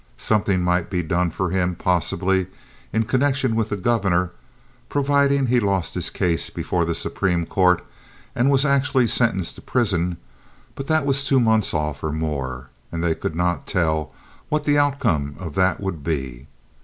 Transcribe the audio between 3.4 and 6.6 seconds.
with the governor, providing he lost his case